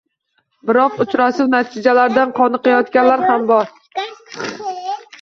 Biroq, 0.69 0.95
uchrashuv 1.05 1.51
natijalaridan 1.55 2.33
qoniqayotganlar 2.41 3.29
ham 3.31 3.49
bor 3.57 3.75